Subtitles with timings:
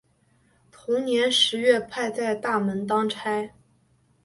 [0.71, 3.51] 同年十月派在大门当差。